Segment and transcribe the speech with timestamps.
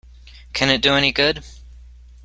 [0.53, 1.43] Can it do any good?